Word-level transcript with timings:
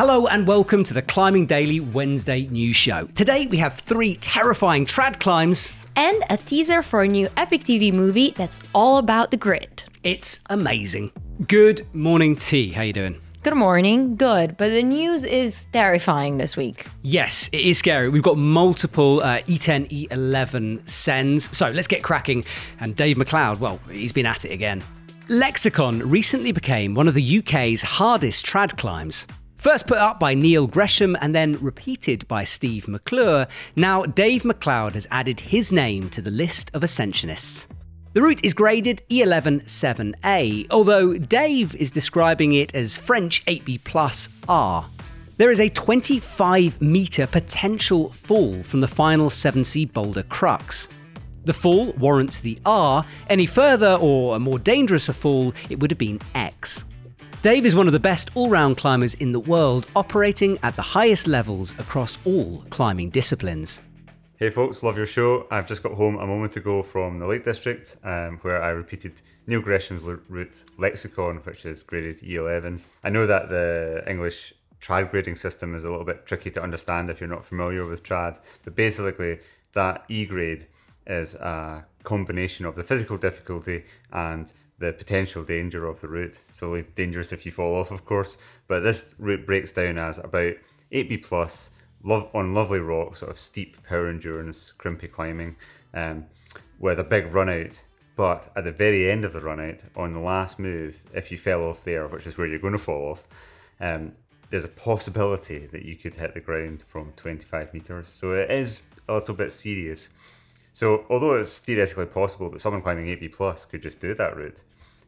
Hello 0.00 0.26
and 0.28 0.46
welcome 0.46 0.82
to 0.84 0.94
the 0.94 1.02
Climbing 1.02 1.44
Daily 1.44 1.78
Wednesday 1.78 2.46
news 2.46 2.74
show. 2.74 3.04
Today 3.08 3.46
we 3.46 3.58
have 3.58 3.74
three 3.74 4.16
terrifying 4.16 4.86
trad 4.86 5.20
climbs. 5.20 5.74
and 5.94 6.24
a 6.30 6.38
teaser 6.38 6.80
for 6.80 7.02
a 7.02 7.06
new 7.06 7.28
Epic 7.36 7.64
TV 7.64 7.92
movie 7.92 8.30
that's 8.30 8.62
all 8.74 8.96
about 8.96 9.30
the 9.30 9.36
grid. 9.36 9.84
It's 10.02 10.40
amazing. 10.48 11.12
Good 11.46 11.86
morning, 11.92 12.34
T. 12.34 12.72
How 12.72 12.80
you 12.80 12.94
doing? 12.94 13.20
Good 13.42 13.56
morning, 13.56 14.16
good, 14.16 14.56
but 14.56 14.70
the 14.70 14.82
news 14.82 15.24
is 15.24 15.66
terrifying 15.66 16.38
this 16.38 16.56
week. 16.56 16.86
Yes, 17.02 17.50
it 17.52 17.60
is 17.60 17.76
scary. 17.76 18.08
We've 18.08 18.22
got 18.22 18.38
multiple 18.38 19.20
uh, 19.20 19.40
E10, 19.40 20.08
E11 20.08 20.88
sends. 20.88 21.54
So 21.54 21.68
let's 21.72 21.88
get 21.88 22.02
cracking. 22.02 22.46
And 22.80 22.96
Dave 22.96 23.18
MacLeod, 23.18 23.60
well, 23.60 23.78
he's 23.90 24.12
been 24.12 24.24
at 24.24 24.46
it 24.46 24.50
again. 24.50 24.82
Lexicon 25.28 26.08
recently 26.08 26.52
became 26.52 26.94
one 26.94 27.06
of 27.06 27.12
the 27.12 27.38
UK's 27.38 27.82
hardest 27.82 28.46
trad 28.46 28.78
climbs. 28.78 29.26
First 29.60 29.86
put 29.86 29.98
up 29.98 30.18
by 30.18 30.32
Neil 30.32 30.66
Gresham 30.66 31.18
and 31.20 31.34
then 31.34 31.52
repeated 31.60 32.26
by 32.26 32.44
Steve 32.44 32.88
McClure, 32.88 33.46
now 33.76 34.04
Dave 34.04 34.42
MacLeod 34.42 34.94
has 34.94 35.06
added 35.10 35.38
his 35.38 35.70
name 35.70 36.08
to 36.10 36.22
the 36.22 36.30
list 36.30 36.70
of 36.72 36.80
ascensionists. 36.80 37.66
The 38.14 38.22
route 38.22 38.42
is 38.42 38.54
graded 38.54 39.02
E 39.10 39.20
E11 39.20 39.64
7A, 39.64 40.66
although 40.70 41.12
Dave 41.12 41.74
is 41.74 41.90
describing 41.90 42.52
it 42.52 42.74
as 42.74 42.96
French 42.96 43.44
8B 43.44 43.84
plus 43.84 44.30
R. 44.48 44.86
There 45.36 45.50
is 45.50 45.60
a 45.60 45.68
25 45.68 46.80
metre 46.80 47.26
potential 47.26 48.12
fall 48.12 48.62
from 48.62 48.80
the 48.80 48.88
final 48.88 49.28
7C 49.28 49.92
boulder 49.92 50.22
crux. 50.22 50.88
The 51.44 51.52
fall 51.52 51.92
warrants 51.98 52.40
the 52.40 52.58
R, 52.64 53.04
any 53.28 53.44
further 53.44 53.98
or 54.00 54.36
a 54.36 54.38
more 54.38 54.58
dangerous 54.58 55.10
a 55.10 55.12
fall, 55.12 55.52
it 55.68 55.80
would 55.80 55.90
have 55.90 55.98
been 55.98 56.18
X. 56.34 56.86
Dave 57.42 57.64
is 57.64 57.74
one 57.74 57.86
of 57.86 57.94
the 57.94 57.98
best 57.98 58.30
all 58.34 58.50
round 58.50 58.76
climbers 58.76 59.14
in 59.14 59.32
the 59.32 59.40
world, 59.40 59.86
operating 59.96 60.58
at 60.62 60.76
the 60.76 60.82
highest 60.82 61.26
levels 61.26 61.72
across 61.78 62.18
all 62.26 62.62
climbing 62.68 63.08
disciplines. 63.08 63.80
Hey 64.36 64.50
folks, 64.50 64.82
love 64.82 64.98
your 64.98 65.06
show. 65.06 65.46
I've 65.50 65.66
just 65.66 65.82
got 65.82 65.92
home 65.92 66.18
a 66.18 66.26
moment 66.26 66.56
ago 66.56 66.82
from 66.82 67.18
the 67.18 67.26
Lake 67.26 67.42
District, 67.42 67.96
um, 68.04 68.40
where 68.42 68.62
I 68.62 68.68
repeated 68.68 69.22
Neil 69.46 69.62
Gresham's 69.62 70.02
route 70.02 70.64
Lexicon, 70.76 71.36
which 71.44 71.64
is 71.64 71.82
graded 71.82 72.18
E11. 72.18 72.80
I 73.02 73.08
know 73.08 73.26
that 73.26 73.48
the 73.48 74.04
English 74.06 74.52
trad 74.78 75.10
grading 75.10 75.36
system 75.36 75.74
is 75.74 75.84
a 75.84 75.90
little 75.90 76.04
bit 76.04 76.26
tricky 76.26 76.50
to 76.50 76.62
understand 76.62 77.08
if 77.08 77.22
you're 77.22 77.30
not 77.30 77.46
familiar 77.46 77.86
with 77.86 78.02
trad, 78.02 78.38
but 78.64 78.74
basically 78.74 79.38
that 79.72 80.04
E 80.08 80.26
grade 80.26 80.66
is 81.10 81.34
a 81.34 81.84
combination 82.04 82.64
of 82.64 82.76
the 82.76 82.82
physical 82.82 83.18
difficulty 83.18 83.84
and 84.12 84.52
the 84.78 84.92
potential 84.92 85.44
danger 85.44 85.86
of 85.86 86.00
the 86.00 86.08
route. 86.08 86.38
It's 86.48 86.62
only 86.62 86.82
dangerous 86.94 87.32
if 87.32 87.44
you 87.44 87.52
fall 87.52 87.74
off, 87.74 87.90
of 87.90 88.04
course, 88.04 88.38
but 88.66 88.80
this 88.80 89.14
route 89.18 89.46
breaks 89.46 89.72
down 89.72 89.98
as 89.98 90.18
about 90.18 90.54
8B 90.92 91.24
plus 91.24 91.70
love 92.02 92.28
on 92.34 92.54
lovely 92.54 92.78
rock, 92.78 93.16
sort 93.16 93.30
of 93.30 93.38
steep 93.38 93.76
power 93.86 94.08
endurance, 94.08 94.72
crimpy 94.72 95.06
climbing, 95.06 95.56
um, 95.92 96.26
with 96.78 96.98
a 96.98 97.04
big 97.04 97.32
run 97.34 97.50
out. 97.50 97.82
But 98.16 98.50
at 98.56 98.64
the 98.64 98.72
very 98.72 99.10
end 99.10 99.24
of 99.24 99.32
the 99.32 99.40
run 99.40 99.60
out, 99.60 99.80
on 99.96 100.14
the 100.14 100.20
last 100.20 100.58
move, 100.58 101.02
if 101.14 101.30
you 101.30 101.38
fell 101.38 101.62
off 101.62 101.84
there, 101.84 102.06
which 102.08 102.26
is 102.26 102.36
where 102.36 102.46
you're 102.46 102.58
going 102.58 102.72
to 102.72 102.78
fall 102.78 103.10
off, 103.10 103.28
um, 103.80 104.12
there's 104.50 104.64
a 104.64 104.68
possibility 104.68 105.66
that 105.66 105.84
you 105.84 105.96
could 105.96 106.14
hit 106.14 106.34
the 106.34 106.40
ground 106.40 106.84
from 106.88 107.12
25 107.16 107.72
meters. 107.72 108.08
So 108.08 108.32
it 108.32 108.50
is 108.50 108.82
a 109.08 109.14
little 109.14 109.34
bit 109.34 109.52
serious. 109.52 110.08
So 110.72 111.04
although 111.10 111.34
it's 111.34 111.58
theoretically 111.58 112.06
possible 112.06 112.50
that 112.50 112.60
someone 112.60 112.82
climbing 112.82 113.06
8B 113.06 113.32
plus 113.32 113.64
could 113.64 113.82
just 113.82 114.00
do 114.00 114.14
that 114.14 114.36
route, 114.36 114.62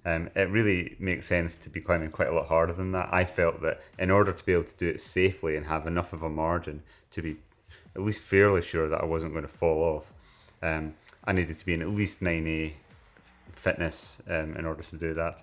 um, 0.05 0.31
it 0.35 0.51
really 0.51 0.97
makes 0.99 1.27
sense 1.27 1.55
to 1.57 1.71
be 1.71 1.81
climbing 1.81 2.11
quite 2.11 2.29
a 2.29 2.35
lot 2.35 2.49
harder 2.49 2.73
than 2.73 2.93
that. 2.93 3.09
I 3.13 3.25
felt 3.25 3.63
that 3.63 3.81
in 3.99 4.11
order 4.11 4.33
to 4.33 4.45
be 4.45 4.53
able 4.53 4.65
to 4.65 4.77
do 4.77 4.89
it 4.89 5.01
safely 5.01 5.57
and 5.57 5.67
have 5.67 5.87
enough 5.87 6.13
of 6.13 6.23
a 6.23 6.29
margin 6.29 6.83
to 7.13 7.23
be 7.23 7.37
at 7.95 8.03
least 8.03 8.25
fairly 8.25 8.63
sure 8.63 8.89
that 8.89 9.01
I 9.01 9.05
wasn't 9.05 9.33
going 9.33 9.45
to 9.45 9.49
fall 9.49 9.97
off, 9.97 10.13
um, 10.63 10.95
I 11.25 11.33
needed 11.33 11.59
to 11.59 11.67
be 11.67 11.75
in 11.75 11.83
at 11.83 11.89
least 11.89 12.21
9A 12.21 12.73
fitness 13.53 14.21
um, 14.29 14.57
in 14.57 14.65
order 14.65 14.83
to 14.83 14.97
do 14.97 15.15
that. 15.15 15.43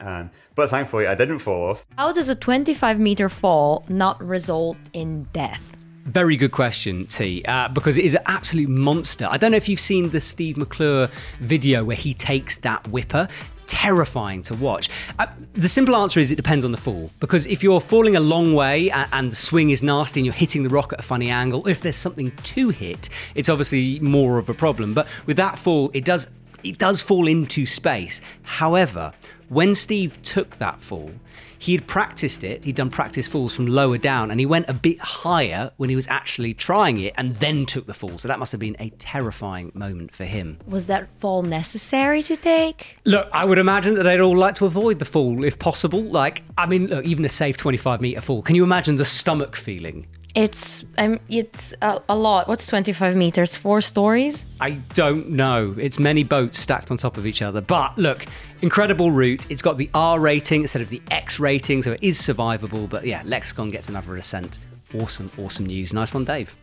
Um, 0.00 0.30
but 0.54 0.70
thankfully, 0.70 1.06
I 1.06 1.14
didn't 1.14 1.40
fall 1.40 1.70
off. 1.70 1.86
How 1.96 2.12
does 2.12 2.28
a 2.28 2.34
25 2.34 2.98
meter 2.98 3.28
fall 3.28 3.84
not 3.88 4.22
result 4.22 4.78
in 4.92 5.24
death? 5.32 5.76
Very 6.10 6.36
good 6.36 6.50
question, 6.50 7.06
T, 7.06 7.44
uh, 7.46 7.68
because 7.68 7.96
it 7.96 8.04
is 8.04 8.14
an 8.14 8.22
absolute 8.26 8.68
monster. 8.68 9.28
I 9.30 9.36
don't 9.36 9.52
know 9.52 9.56
if 9.56 9.68
you've 9.68 9.78
seen 9.78 10.10
the 10.10 10.20
Steve 10.20 10.56
McClure 10.56 11.08
video 11.38 11.84
where 11.84 11.94
he 11.94 12.14
takes 12.14 12.56
that 12.58 12.88
whipper. 12.88 13.28
Terrifying 13.68 14.42
to 14.44 14.54
watch. 14.54 14.88
Uh, 15.20 15.28
the 15.52 15.68
simple 15.68 15.94
answer 15.94 16.18
is 16.18 16.32
it 16.32 16.34
depends 16.34 16.64
on 16.64 16.72
the 16.72 16.78
fall. 16.78 17.12
Because 17.20 17.46
if 17.46 17.62
you're 17.62 17.80
falling 17.80 18.16
a 18.16 18.20
long 18.20 18.54
way 18.54 18.90
and, 18.90 19.08
and 19.12 19.30
the 19.30 19.36
swing 19.36 19.70
is 19.70 19.84
nasty 19.84 20.18
and 20.18 20.26
you're 20.26 20.34
hitting 20.34 20.64
the 20.64 20.68
rock 20.68 20.92
at 20.92 20.98
a 20.98 21.02
funny 21.02 21.30
angle, 21.30 21.64
if 21.68 21.80
there's 21.80 21.94
something 21.94 22.32
to 22.32 22.70
hit, 22.70 23.08
it's 23.36 23.48
obviously 23.48 24.00
more 24.00 24.38
of 24.38 24.48
a 24.48 24.54
problem. 24.54 24.92
But 24.92 25.06
with 25.26 25.36
that 25.36 25.60
fall, 25.60 25.92
it 25.94 26.04
does 26.04 26.26
it 26.64 26.78
does 26.78 27.00
fall 27.00 27.28
into 27.28 27.64
space. 27.66 28.20
However, 28.42 29.12
when 29.48 29.76
Steve 29.76 30.20
took 30.22 30.56
that 30.56 30.80
fall, 30.82 31.12
he 31.60 31.72
had 31.72 31.86
practiced 31.86 32.42
it. 32.42 32.64
He'd 32.64 32.76
done 32.76 32.88
practice 32.88 33.28
falls 33.28 33.54
from 33.54 33.66
lower 33.66 33.98
down, 33.98 34.30
and 34.30 34.40
he 34.40 34.46
went 34.46 34.70
a 34.70 34.72
bit 34.72 34.98
higher 34.98 35.70
when 35.76 35.90
he 35.90 35.94
was 35.94 36.08
actually 36.08 36.54
trying 36.54 36.98
it, 36.98 37.12
and 37.18 37.36
then 37.36 37.66
took 37.66 37.86
the 37.86 37.92
fall. 37.92 38.16
So 38.16 38.28
that 38.28 38.38
must 38.38 38.50
have 38.52 38.60
been 38.60 38.76
a 38.80 38.88
terrifying 38.98 39.70
moment 39.74 40.14
for 40.14 40.24
him. 40.24 40.56
Was 40.66 40.86
that 40.86 41.10
fall 41.18 41.42
necessary 41.42 42.22
to 42.22 42.36
take? 42.36 42.96
Look, 43.04 43.28
I 43.30 43.44
would 43.44 43.58
imagine 43.58 43.94
that 43.96 44.04
they'd 44.04 44.20
all 44.20 44.38
like 44.38 44.54
to 44.54 44.64
avoid 44.64 45.00
the 45.00 45.04
fall 45.04 45.44
if 45.44 45.58
possible. 45.58 46.02
Like, 46.02 46.42
I 46.56 46.64
mean, 46.64 46.86
look, 46.86 47.04
even 47.04 47.26
a 47.26 47.28
safe 47.28 47.58
25 47.58 48.00
meter 48.00 48.22
fall. 48.22 48.40
Can 48.40 48.56
you 48.56 48.64
imagine 48.64 48.96
the 48.96 49.04
stomach 49.04 49.54
feeling? 49.54 50.06
It's 50.34 50.84
um, 50.98 51.18
it's 51.28 51.74
a, 51.82 52.00
a 52.08 52.16
lot. 52.16 52.46
What's 52.46 52.66
25 52.66 53.16
meters? 53.16 53.56
Four 53.56 53.80
stories? 53.80 54.46
I 54.60 54.72
don't 54.94 55.30
know. 55.30 55.74
It's 55.78 55.98
many 55.98 56.22
boats 56.22 56.58
stacked 56.58 56.90
on 56.90 56.96
top 56.96 57.16
of 57.16 57.26
each 57.26 57.42
other. 57.42 57.60
But 57.60 57.98
look, 57.98 58.26
incredible 58.62 59.10
route. 59.10 59.50
It's 59.50 59.62
got 59.62 59.76
the 59.76 59.90
R 59.92 60.20
rating 60.20 60.62
instead 60.62 60.82
of 60.82 60.88
the 60.88 61.02
X 61.10 61.40
rating, 61.40 61.82
so 61.82 61.92
it 61.92 62.00
is 62.02 62.20
survivable. 62.20 62.88
But 62.88 63.06
yeah, 63.06 63.22
Lexicon 63.24 63.70
gets 63.70 63.88
another 63.88 64.16
ascent. 64.16 64.60
Awesome, 64.94 65.30
awesome 65.38 65.66
news. 65.66 65.92
Nice 65.92 66.12
one, 66.12 66.24
Dave. 66.24 66.56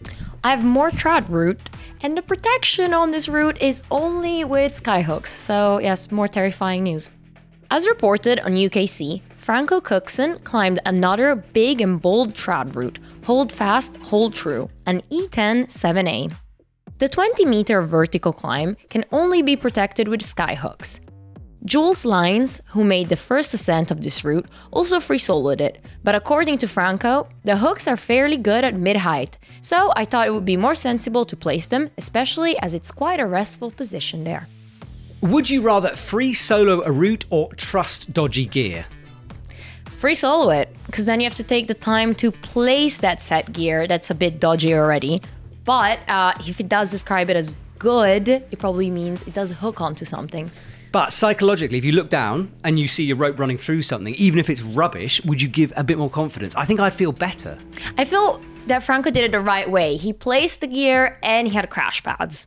I 0.43 0.51
have 0.51 0.63
more 0.63 0.89
trad 0.89 1.29
route, 1.29 1.69
and 2.01 2.17
the 2.17 2.21
protection 2.21 2.93
on 2.93 3.11
this 3.11 3.29
route 3.29 3.61
is 3.61 3.83
only 3.89 4.43
with 4.43 4.73
skyhooks. 4.73 5.27
So 5.27 5.79
yes, 5.79 6.11
more 6.11 6.27
terrifying 6.27 6.83
news. 6.83 7.09
As 7.69 7.85
reported 7.87 8.39
on 8.41 8.53
UKC, 8.53 9.21
Franco 9.37 9.79
Cookson 9.79 10.39
climbed 10.39 10.79
another 10.85 11.35
big 11.35 11.79
and 11.79 12.01
bold 12.01 12.33
trad 12.33 12.75
route, 12.75 12.99
Hold 13.23 13.53
Fast, 13.53 13.95
Hold 13.97 14.33
True, 14.33 14.69
an 14.85 15.01
E 15.09 15.27
E10 15.27 15.67
7A. 15.67 16.33
The 16.97 17.07
20 17.07 17.45
meter 17.45 17.81
vertical 17.83 18.33
climb 18.33 18.75
can 18.89 19.05
only 19.11 19.41
be 19.41 19.55
protected 19.55 20.07
with 20.07 20.21
skyhooks. 20.21 20.99
Jules 21.63 22.05
Lines, 22.05 22.61
who 22.69 22.83
made 22.83 23.09
the 23.09 23.15
first 23.15 23.53
ascent 23.53 23.91
of 23.91 24.01
this 24.01 24.23
route, 24.23 24.45
also 24.71 24.99
free 24.99 25.17
soloed 25.17 25.61
it, 25.61 25.79
but 26.03 26.15
according 26.15 26.57
to 26.59 26.67
Franco, 26.67 27.27
the 27.43 27.57
hooks 27.57 27.87
are 27.87 27.97
fairly 27.97 28.37
good 28.37 28.63
at 28.63 28.75
mid 28.75 28.97
height, 28.97 29.37
so 29.61 29.91
I 29.95 30.05
thought 30.05 30.27
it 30.27 30.33
would 30.33 30.45
be 30.45 30.57
more 30.57 30.75
sensible 30.75 31.25
to 31.25 31.35
place 31.35 31.67
them, 31.67 31.89
especially 31.97 32.57
as 32.59 32.73
it's 32.73 32.91
quite 32.91 33.19
a 33.19 33.25
restful 33.25 33.71
position 33.71 34.23
there. 34.23 34.47
Would 35.21 35.49
you 35.49 35.61
rather 35.61 35.89
free 35.89 36.33
solo 36.33 36.83
a 36.83 36.91
route 36.91 37.25
or 37.29 37.53
trust 37.53 38.13
dodgy 38.13 38.45
gear? 38.45 38.85
Free 39.97 40.13
solo 40.13 40.51
it, 40.51 40.69
because 40.85 41.05
then 41.05 41.19
you 41.19 41.23
have 41.23 41.33
to 41.33 41.43
take 41.43 41.65
the 41.65 41.73
time 41.73 42.13
to 42.15 42.31
place 42.31 42.99
that 42.99 43.19
set 43.19 43.51
gear 43.51 43.87
that's 43.87 44.11
a 44.11 44.15
bit 44.15 44.39
dodgy 44.39 44.75
already. 44.75 45.23
But 45.65 45.97
uh, 46.07 46.33
if 46.45 46.59
it 46.59 46.69
does 46.69 46.91
describe 46.91 47.31
it 47.31 47.35
as 47.35 47.55
good, 47.79 48.29
it 48.29 48.59
probably 48.59 48.91
means 48.91 49.23
it 49.23 49.33
does 49.33 49.51
hook 49.53 49.81
onto 49.81 50.05
something. 50.05 50.51
But 50.91 51.11
psychologically, 51.11 51.79
if 51.79 51.83
you 51.83 51.93
look 51.93 52.11
down 52.11 52.51
and 52.63 52.79
you 52.79 52.87
see 52.87 53.05
your 53.05 53.17
rope 53.17 53.39
running 53.39 53.57
through 53.57 53.81
something, 53.81 54.13
even 54.15 54.39
if 54.39 54.51
it's 54.51 54.61
rubbish, 54.61 55.23
would 55.25 55.41
you 55.41 55.47
give 55.47 55.73
a 55.75 55.83
bit 55.83 55.97
more 55.97 56.11
confidence? 56.11 56.55
I 56.55 56.65
think 56.65 56.79
I'd 56.79 56.93
feel 56.93 57.11
better. 57.11 57.57
I 57.97 58.05
feel 58.05 58.39
that 58.67 58.83
Franco 58.83 59.09
did 59.09 59.23
it 59.23 59.31
the 59.31 59.41
right 59.41 59.69
way. 59.69 59.97
He 59.97 60.13
placed 60.13 60.61
the 60.61 60.67
gear 60.67 61.17
and 61.23 61.47
he 61.47 61.55
had 61.55 61.71
crash 61.71 62.03
pads. 62.03 62.45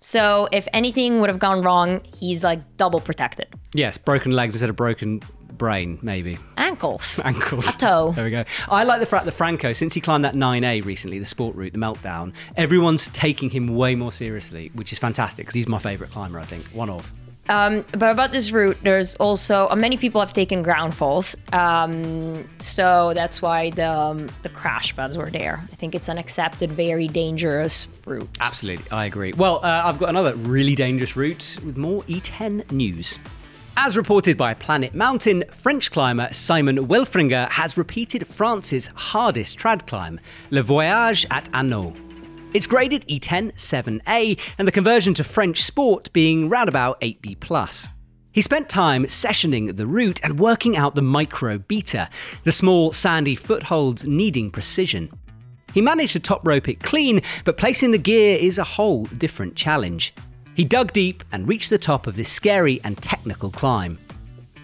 So 0.00 0.48
if 0.50 0.66
anything 0.72 1.20
would 1.20 1.28
have 1.28 1.40
gone 1.40 1.62
wrong, 1.62 2.00
he's 2.16 2.42
like 2.42 2.60
double 2.78 3.00
protected. 3.00 3.48
Yes, 3.74 3.98
broken 3.98 4.32
legs 4.32 4.54
instead 4.54 4.70
of 4.70 4.76
broken 4.76 5.20
brain, 5.58 5.98
maybe. 6.02 6.38
Ankles. 6.56 7.20
Ankles. 7.24 7.74
A 7.74 7.78
toe. 7.78 8.12
There 8.12 8.24
we 8.24 8.30
go. 8.30 8.44
I 8.68 8.84
like 8.84 9.00
the 9.00 9.06
fact 9.06 9.24
that 9.26 9.32
Franco, 9.32 9.72
since 9.72 9.94
he 9.94 10.00
climbed 10.00 10.24
that 10.24 10.34
9A 10.34 10.84
recently, 10.84 11.18
the 11.18 11.26
sport 11.26 11.56
route, 11.56 11.72
the 11.72 11.78
meltdown, 11.78 12.32
everyone's 12.56 13.08
taking 13.08 13.50
him 13.50 13.68
way 13.68 13.94
more 13.94 14.12
seriously, 14.12 14.70
which 14.74 14.92
is 14.92 14.98
fantastic 14.98 15.46
because 15.46 15.54
he's 15.54 15.68
my 15.68 15.78
favourite 15.78 16.12
climber, 16.12 16.38
I 16.38 16.44
think. 16.44 16.64
One 16.66 16.90
of. 16.90 17.12
Um, 17.48 17.84
but 17.92 18.10
about 18.10 18.32
this 18.32 18.50
route, 18.50 18.76
there's 18.82 19.14
also 19.16 19.68
uh, 19.68 19.76
many 19.76 19.96
people 19.96 20.20
have 20.20 20.32
taken 20.32 20.62
ground 20.62 20.94
falls, 20.94 21.36
um, 21.52 22.48
so 22.58 23.12
that's 23.14 23.40
why 23.40 23.70
the 23.70 23.88
um, 23.88 24.28
the 24.42 24.48
crash 24.48 24.94
pads 24.96 25.16
were 25.16 25.30
there. 25.30 25.66
I 25.72 25.76
think 25.76 25.94
it's 25.94 26.08
an 26.08 26.18
accepted, 26.18 26.72
very 26.72 27.06
dangerous 27.06 27.88
route. 28.04 28.28
Absolutely, 28.40 28.90
I 28.90 29.04
agree. 29.04 29.32
Well, 29.32 29.60
uh, 29.64 29.82
I've 29.84 29.98
got 29.98 30.08
another 30.08 30.34
really 30.34 30.74
dangerous 30.74 31.16
route 31.16 31.58
with 31.64 31.76
more 31.76 32.02
E10 32.04 32.72
news. 32.72 33.18
As 33.78 33.94
reported 33.94 34.38
by 34.38 34.54
Planet 34.54 34.94
Mountain, 34.94 35.44
French 35.52 35.90
climber 35.92 36.32
Simon 36.32 36.88
Welfringer 36.88 37.48
has 37.50 37.76
repeated 37.76 38.26
France's 38.26 38.86
hardest 38.94 39.58
trad 39.58 39.86
climb, 39.86 40.18
Le 40.50 40.62
Voyage 40.62 41.26
at 41.30 41.50
Annot. 41.52 41.94
It's 42.54 42.66
graded 42.66 43.06
E10 43.06 43.52
7A, 43.54 44.40
and 44.56 44.66
the 44.66 44.72
conversion 44.72 45.12
to 45.14 45.22
French 45.22 45.62
sport 45.62 46.10
being 46.14 46.48
roundabout 46.48 46.98
8B. 47.02 47.90
He 48.32 48.40
spent 48.40 48.70
time 48.70 49.04
sessioning 49.04 49.76
the 49.76 49.86
route 49.86 50.20
and 50.24 50.40
working 50.40 50.74
out 50.74 50.94
the 50.94 51.02
micro 51.02 51.58
beta, 51.58 52.08
the 52.44 52.52
small 52.52 52.92
sandy 52.92 53.36
footholds 53.36 54.06
needing 54.06 54.50
precision. 54.50 55.10
He 55.74 55.82
managed 55.82 56.14
to 56.14 56.20
top 56.20 56.46
rope 56.46 56.70
it 56.70 56.80
clean, 56.80 57.20
but 57.44 57.58
placing 57.58 57.90
the 57.90 57.98
gear 57.98 58.38
is 58.38 58.56
a 58.56 58.64
whole 58.64 59.04
different 59.04 59.54
challenge. 59.54 60.14
He 60.56 60.64
dug 60.64 60.94
deep 60.94 61.22
and 61.32 61.46
reached 61.46 61.68
the 61.68 61.76
top 61.76 62.06
of 62.06 62.16
this 62.16 62.30
scary 62.30 62.80
and 62.82 62.96
technical 63.02 63.50
climb. 63.50 63.98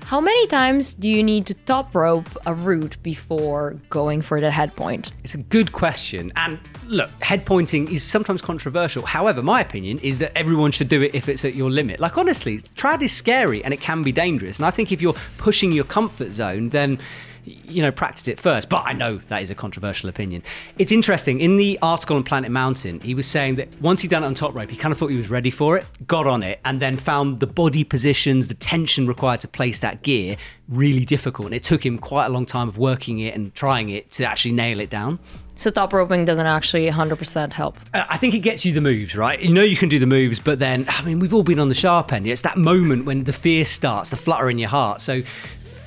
How 0.05 0.23
many 0.23 0.47
times 0.47 0.94
do 0.94 1.06
you 1.06 1.23
need 1.23 1.44
to 1.47 1.55
top 1.55 1.94
rope 1.94 2.31
a 2.47 2.55
route 2.55 2.97
before 3.03 3.77
going 3.91 4.23
for 4.23 4.41
the 4.41 4.50
head 4.50 4.75
point? 4.75 5.12
It's 5.23 5.35
a 5.35 5.39
good 5.39 5.73
question. 5.73 6.33
And 6.37 6.59
look, 6.87 7.11
head 7.23 7.44
pointing 7.44 7.93
is 7.93 8.03
sometimes 8.03 8.41
controversial. 8.41 9.05
However, 9.05 9.43
my 9.43 9.61
opinion 9.61 9.99
is 9.99 10.19
that 10.21 10.37
everyone 10.37 10.71
should 10.71 10.89
do 10.89 11.03
it 11.03 11.15
if 11.15 11.29
it's 11.29 11.44
at 11.44 11.55
your 11.55 11.71
limit. 11.71 12.00
Like, 12.00 12.17
honestly, 12.17 12.61
trad 12.75 13.03
is 13.03 13.12
scary 13.12 13.62
and 13.62 13.75
it 13.75 13.83
can 13.83 14.03
be 14.03 14.12
dangerous. 14.12 14.59
And 14.59 14.65
I 14.65 14.71
think 14.71 14.93
if 14.93 15.03
you're 15.03 15.17
pushing 15.37 15.73
your 15.73 15.85
comfort 15.85 16.33
zone, 16.33 16.71
then 16.71 16.99
you 17.44 17.83
know, 17.83 17.91
practice 17.91 18.29
it 18.29 18.39
first. 18.39 18.69
But 18.69 18.85
I 18.87 18.93
know 18.93 19.19
that 19.29 19.43
is 19.43 19.50
a 19.50 19.55
controversial 19.55 20.09
opinion. 20.09 20.43
It's 20.79 20.93
interesting. 20.93 21.41
In 21.41 21.56
the 21.56 21.79
article 21.83 22.17
on 22.17 22.23
Planet 22.23 22.50
Mountain, 22.50 23.00
he 23.00 23.15
was 23.15 23.27
saying 23.27 23.56
that 23.56 23.69
once 23.81 24.03
he'd 24.03 24.11
done 24.11 24.23
it 24.23 24.27
on 24.27 24.35
top 24.35 24.55
rope, 24.55 24.71
he 24.71 24.77
kind 24.77 24.93
of 24.93 24.99
thought 24.99 25.09
he 25.09 25.17
was 25.17 25.31
ready 25.31 25.50
for 25.50 25.77
it, 25.77 25.87
got 26.06 26.27
on 26.27 26.43
it, 26.43 26.61
and 26.65 26.81
then 26.81 26.97
found 26.97 27.41
the 27.41 27.47
body 27.47 27.85
positions, 27.85 28.49
the 28.49 28.55
tension 28.55 29.06
required 29.06 29.41
to 29.41 29.49
place 29.49 29.81
that 29.81 30.03
gear 30.03 30.37
really 30.69 31.05
difficult. 31.05 31.47
And 31.47 31.55
it 31.55 31.65
took 31.65 31.85
him 31.85 31.99
quite 31.99 32.27
a 32.27 32.31
long 32.31 32.47
time 32.47 32.69
of 32.69 32.79
working 32.79 33.19
it 33.19 33.35
and 33.35 33.55
trying 33.55 33.91
it 33.91 34.11
to 34.12 34.25
actually 34.25 34.53
nail 34.53 34.81
it 34.81 34.91
down. 34.91 35.19
So 35.55 35.71
top 35.71 35.93
roping 35.93 36.25
doesn't 36.25 36.47
actually 36.47 36.91
100% 36.91 37.53
help. 37.53 37.77
Uh, 37.93 38.05
I 38.09 38.17
think 38.17 38.35
it 38.35 38.41
gets 38.41 38.65
you 38.65 38.73
the 38.73 38.81
moves, 38.81 39.15
right? 39.15 39.41
You 39.41 39.53
know 39.53 39.62
you 39.62 39.77
can 39.77 39.88
do 39.88 39.99
the 39.99 40.06
moves, 40.06 40.41
but 40.41 40.59
then, 40.59 40.87
I 40.88 41.03
mean, 41.03 41.19
we've 41.19 41.35
all 41.35 41.43
been 41.43 41.59
on 41.59 41.69
the 41.69 41.75
sharp 41.75 42.12
end. 42.12 42.27
It's 42.27 42.41
that 42.41 42.56
moment 42.56 43.05
when 43.05 43.25
the 43.25 43.33
fear 43.33 43.65
starts, 43.65 44.11
the 44.11 44.17
flutter 44.17 44.49
in 44.49 44.59
your 44.59 44.71
heart. 44.71 45.00
So 45.00 45.23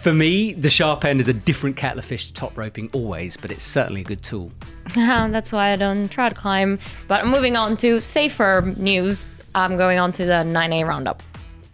for 0.06 0.13
me, 0.13 0.54
the 0.54 0.69
sharp 0.69 1.04
end 1.04 1.19
is 1.19 1.28
a 1.28 1.34
different 1.34 1.75
kettle 1.78 1.98
of 1.98 2.06
fish 2.06 2.28
to 2.28 2.34
top 2.34 2.56
roping 2.56 2.92
always, 2.94 3.36
but 3.36 3.50
it's 3.50 3.63
certainly 3.63 4.02
a 4.02 4.04
good 4.04 4.22
tool. 4.22 4.52
That's 4.96 5.52
why 5.52 5.72
I 5.72 5.78
don't 5.78 6.10
try 6.10 6.30
to 6.30 6.36
climb. 6.36 6.78
But 7.07 7.25
moving 7.25 7.56
on 7.57 7.75
to 7.78 8.00
safer 8.00 8.72
news, 8.78 9.25
I'm 9.56 9.78
going 9.78 9.98
on 9.98 10.13
to 10.13 10.24
the 10.24 10.44
9A 10.57 10.86
roundup. 10.86 11.24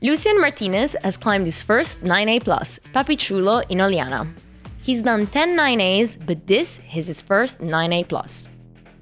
Lucian 0.01 0.39
Martinez 0.39 0.95
has 1.03 1.17
climbed 1.17 1.45
his 1.45 1.61
first 1.61 2.03
9A 2.03 2.45
plus, 2.45 2.79
Papichulo 2.93 3.65
in 3.67 3.79
Oliana. 3.79 4.33
He's 4.81 5.01
done 5.01 5.27
10 5.27 5.57
9As, 5.57 6.17
but 6.25 6.47
this 6.47 6.79
is 6.95 7.07
his 7.07 7.21
first 7.21 7.59
9A 7.59 8.07
plus. 8.07 8.47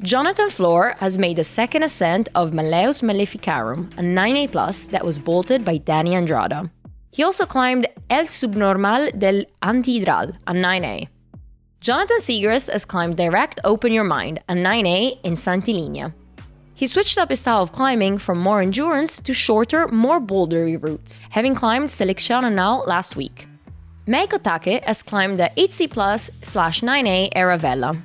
Jonathan 0.02 0.50
Floor 0.50 0.96
has 0.98 1.20
made 1.20 1.36
the 1.36 1.44
second 1.44 1.84
ascent 1.84 2.30
of 2.34 2.52
Malleus 2.52 3.04
Maleficarum, 3.04 3.92
a 3.96 4.02
9A 4.02 4.52
plus 4.52 4.88
that 4.88 5.06
was 5.06 5.20
bolted 5.20 5.64
by 5.64 5.78
Dani 5.78 6.14
Andrada. 6.18 6.68
He 7.12 7.24
also 7.24 7.46
climbed 7.46 7.88
El 8.10 8.26
Subnormal 8.26 9.12
del 9.18 9.46
Antidral 9.62 10.36
a 10.46 10.54
9A. 10.54 11.08
Jonathan 11.82 12.18
Siegrist 12.18 12.72
has 12.72 12.86
climbed 12.86 13.18
Direct 13.18 13.60
Open 13.64 13.92
Your 13.92 14.04
Mind, 14.04 14.40
a 14.50 14.54
9A 14.54 15.20
in 15.24 15.36
Santa 15.36 15.72
Linya. 15.72 16.14
He 16.74 16.88
switched 16.88 17.18
up 17.18 17.30
his 17.30 17.40
style 17.40 17.64
of 17.64 17.72
climbing 17.72 18.18
from 18.18 18.40
more 18.40 18.62
endurance 18.62 19.20
to 19.22 19.34
shorter, 19.34 19.88
more 19.88 20.22
bouldery 20.22 20.82
routes, 20.82 21.22
having 21.30 21.56
climbed 21.56 21.90
Selezione 21.90 22.54
now 22.54 22.84
last 22.84 23.16
week. 23.16 23.48
Mei 24.06 24.28
Kotake 24.28 24.84
has 24.86 25.04
climbed 25.04 25.40
the 25.40 25.52
8C 25.58 25.90
Plus 25.90 26.30
slash 26.44 26.82
9A 26.82 27.30
Era 27.36 27.58
Vella. 27.58 27.96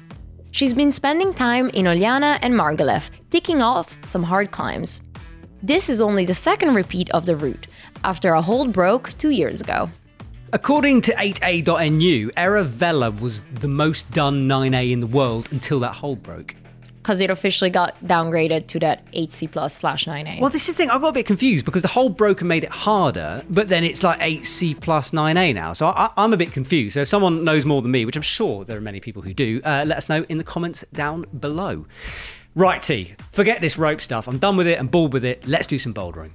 She's 0.50 0.74
been 0.74 0.92
spending 0.92 1.34
time 1.34 1.68
in 1.70 1.86
Oliana 1.86 2.38
and 2.42 2.54
Margalef, 2.54 3.10
ticking 3.30 3.60
off 3.60 3.98
some 4.04 4.22
hard 4.22 4.50
climbs. 4.50 5.02
This 5.62 5.88
is 5.88 6.00
only 6.00 6.24
the 6.24 6.34
second 6.34 6.74
repeat 6.74 7.10
of 7.10 7.26
the 7.26 7.36
route, 7.36 7.66
after 8.02 8.32
a 8.32 8.42
hold 8.42 8.72
broke 8.72 9.16
two 9.18 9.30
years 9.30 9.60
ago. 9.60 9.90
According 10.54 11.00
to 11.02 11.12
8a.nu, 11.14 12.30
Era 12.36 12.62
Vella 12.62 13.10
was 13.10 13.42
the 13.54 13.66
most 13.66 14.10
done 14.12 14.46
9a 14.48 14.92
in 14.92 15.00
the 15.00 15.06
world 15.06 15.48
until 15.50 15.80
that 15.80 15.94
hold 15.94 16.22
broke. 16.22 16.54
Because 17.02 17.20
it 17.20 17.28
officially 17.28 17.70
got 17.70 17.94
downgraded 18.04 18.68
to 18.68 18.78
that 18.78 19.04
8C 19.12 19.50
plus 19.50 19.74
slash 19.74 20.06
9A. 20.06 20.40
Well, 20.40 20.50
this 20.50 20.68
is 20.68 20.74
the 20.74 20.78
thing, 20.78 20.90
I 20.90 20.98
got 20.98 21.08
a 21.08 21.12
bit 21.12 21.26
confused 21.26 21.64
because 21.64 21.82
the 21.82 21.88
hold 21.88 22.16
broke 22.16 22.40
and 22.40 22.48
made 22.48 22.62
it 22.62 22.70
harder, 22.70 23.42
but 23.50 23.68
then 23.68 23.82
it's 23.82 24.02
like 24.02 24.20
8C 24.20 24.80
plus 24.80 25.10
9A 25.10 25.54
now. 25.54 25.72
So 25.72 25.88
I, 25.88 26.10
am 26.16 26.32
a 26.32 26.36
bit 26.36 26.52
confused. 26.52 26.94
So 26.94 27.00
if 27.00 27.08
someone 27.08 27.44
knows 27.44 27.66
more 27.66 27.82
than 27.82 27.90
me, 27.90 28.04
which 28.04 28.16
I'm 28.16 28.22
sure 28.22 28.64
there 28.64 28.78
are 28.78 28.80
many 28.80 29.00
people 29.00 29.22
who 29.22 29.34
do, 29.34 29.60
uh, 29.64 29.84
let 29.86 29.98
us 29.98 30.08
know 30.08 30.24
in 30.28 30.38
the 30.38 30.44
comments 30.44 30.84
down 30.92 31.26
below. 31.40 31.84
Right, 32.54 32.80
T, 32.80 33.16
forget 33.32 33.60
this 33.60 33.76
rope 33.76 34.00
stuff. 34.00 34.28
I'm 34.28 34.38
done 34.38 34.56
with 34.56 34.68
it, 34.68 34.78
I'm 34.78 34.86
bored 34.86 35.12
with 35.12 35.24
it. 35.24 35.48
Let's 35.48 35.66
do 35.66 35.78
some 35.78 35.92
bouldering. 35.92 36.30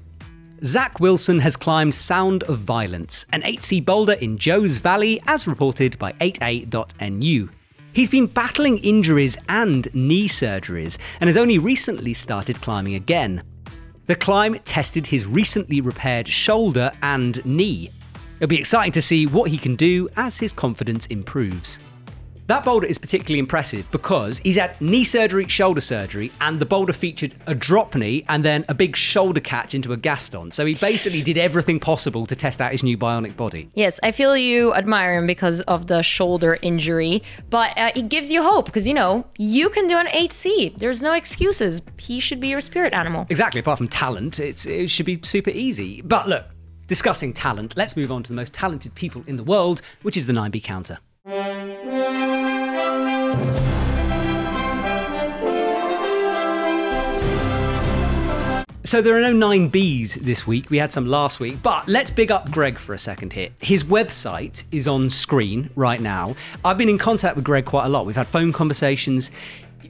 Zach 0.64 1.00
Wilson 1.00 1.40
has 1.40 1.56
climbed 1.56 1.94
Sound 1.94 2.44
of 2.44 2.58
Violence, 2.60 3.26
an 3.32 3.42
8C 3.44 3.84
boulder 3.86 4.14
in 4.14 4.38
Joes 4.38 4.78
Valley, 4.78 5.22
as 5.26 5.48
reported 5.48 5.98
by 5.98 6.12
8a.nu. 6.14 7.50
He's 7.94 8.10
been 8.10 8.28
battling 8.28 8.78
injuries 8.80 9.38
and 9.48 9.88
knee 9.96 10.28
surgeries 10.28 10.98
and 11.22 11.28
has 11.28 11.38
only 11.38 11.58
recently 11.58 12.14
started 12.14 12.62
climbing 12.62 12.96
again. 12.96 13.44
The 14.08 14.16
climb 14.16 14.56
tested 14.60 15.08
his 15.08 15.26
recently 15.26 15.82
repaired 15.82 16.28
shoulder 16.28 16.92
and 17.02 17.44
knee. 17.46 17.90
It'll 18.40 18.50
be 18.50 18.60
exciting 18.60 18.92
to 18.94 19.02
see 19.02 19.28
what 19.28 19.52
he 19.52 19.58
can 19.58 19.76
do 19.76 20.10
as 20.18 20.38
his 20.38 20.52
confidence 20.52 21.06
improves. 21.08 21.80
That 22.50 22.66
boulder 22.66 22.88
is 22.88 22.98
particularly 22.98 23.38
impressive 23.38 23.86
because 23.92 24.40
he's 24.40 24.56
had 24.56 24.82
knee 24.82 25.04
surgery, 25.04 25.48
shoulder 25.48 25.82
surgery, 25.82 26.32
and 26.42 26.60
the 26.60 26.66
boulder 26.66 26.94
featured 26.94 27.36
a 27.46 27.54
drop 27.54 27.94
knee 27.94 28.26
and 28.28 28.44
then 28.44 28.66
a 28.68 28.74
big 28.74 28.96
shoulder 28.96 29.40
catch 29.40 29.76
into 29.76 29.94
a 29.94 29.98
Gaston. 29.98 30.52
So 30.52 30.66
he 30.66 30.74
basically 30.74 31.22
did 31.22 31.38
everything 31.38 31.80
possible 31.80 32.26
to 32.26 32.36
test 32.36 32.60
out 32.60 32.72
his 32.72 32.82
new 32.82 32.98
bionic 32.98 33.38
body. 33.38 33.70
Yes, 33.76 34.00
I 34.02 34.10
feel 34.10 34.36
you 34.36 34.74
admire 34.74 35.16
him 35.16 35.28
because 35.28 35.62
of 35.62 35.86
the 35.86 36.02
shoulder 36.02 36.58
injury, 36.64 37.22
but 37.52 37.78
uh, 37.78 37.92
it 37.94 38.10
gives 38.10 38.32
you 38.32 38.42
hope 38.42 38.66
because, 38.66 38.88
you 38.88 38.96
know, 38.96 39.28
you 39.38 39.70
can 39.70 39.86
do 39.86 40.00
an 40.00 40.08
8C. 40.08 40.76
There's 40.76 41.04
no 41.04 41.14
excuses. 41.14 41.84
He 42.00 42.20
should 42.20 42.40
be 42.40 42.48
your 42.48 42.62
spirit 42.62 42.96
animal. 42.96 43.28
Exactly. 43.30 43.60
Apart 43.60 43.78
from 43.78 43.90
talent, 43.90 44.40
it 44.40 44.90
should 44.90 45.06
be 45.06 45.20
super 45.22 45.52
easy. 45.52 46.02
But 46.02 46.28
look, 46.28 46.46
discussing 46.88 47.32
talent, 47.32 47.78
let's 47.78 47.96
move 47.96 48.12
on 48.12 48.24
to 48.24 48.30
the 48.30 48.36
most 48.36 48.54
talented 48.54 48.96
people 48.96 49.22
in 49.28 49.36
the 49.36 49.44
world, 49.44 49.84
which 50.02 50.18
is 50.18 50.26
the 50.26 50.34
9B 50.34 50.64
counter. 50.64 50.98
So 51.26 51.34
there 59.02 59.16
are 59.18 59.34
no 59.34 59.48
9Bs 59.48 60.22
this 60.22 60.48
week. 60.48 60.70
We 60.70 60.78
had 60.78 60.94
some 60.94 61.08
last 61.08 61.42
week, 61.42 61.62
but 61.62 61.90
let's 61.90 62.10
big 62.10 62.32
up 62.32 62.50
Greg 62.52 62.80
for 62.80 62.94
a 62.94 62.98
second 62.98 63.34
here. 63.34 63.50
His 63.60 63.84
website 63.84 64.64
is 64.72 64.88
on 64.88 65.10
screen 65.10 65.70
right 65.76 66.00
now. 66.00 66.38
I've 66.64 66.78
been 66.78 66.88
in 66.88 66.98
contact 66.98 67.36
with 67.36 67.44
Greg 67.44 67.66
quite 67.66 67.86
a 67.86 67.90
lot. 67.90 68.06
We've 68.06 68.16
had 68.16 68.28
phone 68.28 68.54
conversations. 68.54 69.30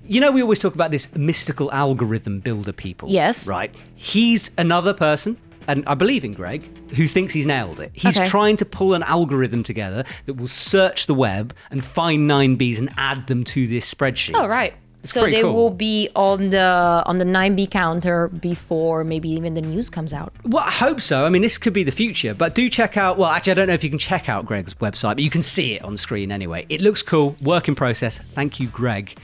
You 0.08 0.22
know, 0.22 0.32
we 0.32 0.42
always 0.42 0.58
talk 0.58 0.74
about 0.74 0.90
this 0.90 1.14
mystical 1.16 1.72
algorithm 1.72 2.40
builder 2.40 2.74
people. 2.74 3.08
Yes. 3.10 3.48
Right? 3.48 3.74
He's 3.96 4.50
another 4.58 4.96
person 4.96 5.38
and 5.70 5.84
I 5.86 5.94
believe 5.94 6.26
in 6.26 6.34
Greg, 6.34 6.68
who 6.96 7.08
thinks 7.08 7.34
he's 7.34 7.46
nailed 7.48 7.80
it. 7.80 7.92
He's 7.94 8.18
Okay. 8.18 8.28
trying 8.28 8.58
to 8.58 8.66
pull 8.66 8.94
an 8.94 9.04
algorithm 9.04 9.64
together 9.64 10.04
that 10.26 10.34
will 10.36 10.48
search 10.48 11.06
the 11.08 11.14
web 11.14 11.54
and 11.72 11.84
find 11.84 12.30
9Bs 12.30 12.78
and 12.80 12.90
add 12.98 13.28
them 13.28 13.44
to 13.46 13.68
this 13.68 13.92
spreadsheet. 13.94 14.34
Oh, 14.36 14.48
right. 14.48 14.74
so 15.06 15.26
they 15.26 15.42
cool. 15.42 15.54
will 15.54 15.70
be 15.70 16.10
on 16.16 16.50
the 16.50 17.02
on 17.06 17.20
the 17.20 17.24
9B 17.26 17.72
counter 17.72 18.28
before 18.28 19.04
maybe 19.06 19.30
even 19.30 19.54
the 19.54 19.62
news 19.62 19.90
comes 19.90 20.12
out. 20.14 20.34
Well, 20.44 20.64
I 20.66 20.72
hope 20.72 21.00
so. 21.00 21.26
I 21.26 21.30
mean, 21.30 21.42
this 21.42 21.58
could 21.58 21.72
be 21.74 21.84
the 21.84 21.92
future, 21.92 22.34
but 22.34 22.54
do 22.54 22.70
check 22.70 22.98
out. 22.98 23.18
Well, 23.18 23.30
actually, 23.30 23.52
I 23.52 23.56
don't 23.56 23.68
know 23.68 23.74
if 23.76 23.84
you 23.84 23.90
can 23.90 24.00
check 24.00 24.28
out 24.28 24.46
Greg's 24.46 24.74
website, 24.74 25.16
but 25.16 25.20
you 25.20 25.30
can 25.30 25.42
see 25.42 25.76
it 25.76 25.84
on 25.84 25.96
screen 25.96 26.32
anyway. 26.34 26.66
It 26.68 26.82
looks 26.82 27.02
cool, 27.02 27.38
work 27.42 27.68
in 27.70 27.76
process. 27.76 28.20
Thank 28.34 28.60
you, 28.60 28.68
Greg. 28.68 29.18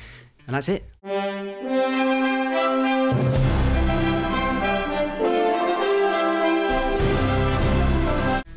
And 0.47 0.55
that's 0.55 0.69
it. 0.69 2.24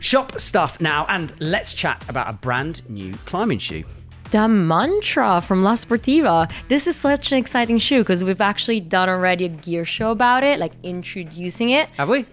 Shop 0.08 0.40
stuff 0.40 0.80
now, 0.80 1.04
and 1.10 1.34
let's 1.38 1.74
chat 1.74 2.08
about 2.08 2.30
a 2.30 2.32
brand 2.32 2.80
new 2.88 3.12
climbing 3.26 3.58
shoe. 3.58 3.84
The 4.30 4.48
Mantra 4.48 5.42
from 5.42 5.62
La 5.62 5.74
Sportiva. 5.74 6.50
This 6.68 6.86
is 6.86 6.96
such 6.96 7.30
an 7.30 7.36
exciting 7.36 7.76
shoe 7.76 7.98
because 7.98 8.24
we've 8.24 8.40
actually 8.40 8.80
done 8.80 9.10
already 9.10 9.44
a 9.44 9.48
gear 9.50 9.84
show 9.84 10.10
about 10.10 10.44
it, 10.44 10.58
like 10.58 10.72
introducing 10.82 11.68
it. 11.68 11.90
Have 11.98 12.08
we? 12.08 12.24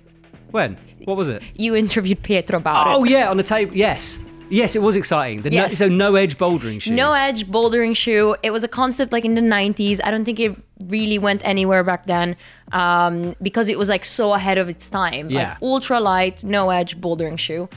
When? 0.51 0.77
What 1.03 1.17
was 1.17 1.27
it? 1.27 1.43
You 1.53 1.75
interviewed 1.75 2.23
Pietro 2.23 2.59
about 2.59 2.87
Oh 2.87 2.91
it. 2.91 2.95
Oh, 2.95 3.03
yeah, 3.03 3.29
on 3.29 3.35
the 3.35 3.43
table. 3.43 3.75
Yes, 3.75 4.21
yes, 4.49 4.75
it 4.75 4.81
was 4.81 4.95
exciting. 4.95 5.41
The 5.41 5.49
no, 5.49 5.55
Yes. 5.55 5.77
so 5.77 5.87
no 5.87 6.15
edge 6.15 6.37
bouldering 6.37 6.81
shoe. 6.81 6.93
No 6.93 7.13
edge 7.13 7.47
bouldering 7.47 7.95
shoe. 7.95 8.35
It 8.43 8.51
was 8.51 8.63
a 8.63 8.67
concept 8.67 9.11
like 9.11 9.25
in 9.25 9.35
the 9.35 9.41
90s. 9.41 9.99
I 10.03 10.11
don't 10.11 10.25
think 10.25 10.39
it 10.39 10.55
really 10.87 11.17
went 11.17 11.41
anywhere 11.45 11.83
back 11.83 12.05
then 12.05 12.35
um, 12.71 13.35
because 13.41 13.69
it 13.69 13.77
was 13.77 13.89
like 13.89 14.05
so 14.05 14.33
ahead 14.33 14.57
of 14.57 14.69
its 14.69 14.89
time. 14.89 15.29
Yeah. 15.29 15.49
Like 15.49 15.61
ultra 15.61 15.99
light, 15.99 16.43
no 16.43 16.69
edge 16.69 16.99
bouldering 16.99 17.37
shoe. 17.39 17.69